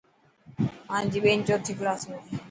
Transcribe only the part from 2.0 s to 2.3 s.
۾.